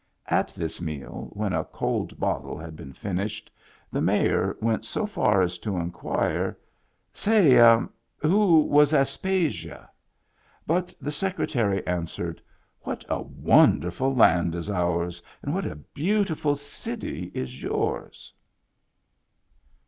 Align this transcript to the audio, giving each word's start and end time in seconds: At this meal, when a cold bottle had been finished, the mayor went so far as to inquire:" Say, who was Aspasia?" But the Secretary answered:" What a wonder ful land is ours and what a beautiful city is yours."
At 0.25 0.47
this 0.57 0.81
meal, 0.81 1.29
when 1.33 1.53
a 1.53 1.63
cold 1.63 2.19
bottle 2.19 2.57
had 2.57 2.75
been 2.75 2.91
finished, 2.91 3.51
the 3.91 4.01
mayor 4.01 4.57
went 4.59 4.83
so 4.83 5.05
far 5.05 5.43
as 5.43 5.59
to 5.59 5.77
inquire:" 5.77 6.57
Say, 7.13 7.55
who 8.17 8.61
was 8.61 8.93
Aspasia?" 8.95 9.91
But 10.65 10.91
the 10.99 11.11
Secretary 11.11 11.85
answered:" 11.85 12.41
What 12.81 13.05
a 13.09 13.21
wonder 13.21 13.91
ful 13.91 14.15
land 14.15 14.55
is 14.55 14.71
ours 14.71 15.21
and 15.43 15.53
what 15.53 15.67
a 15.67 15.75
beautiful 15.75 16.55
city 16.55 17.29
is 17.35 17.61
yours." 17.61 18.33